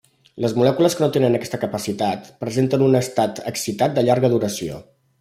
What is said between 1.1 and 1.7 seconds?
tenen aquesta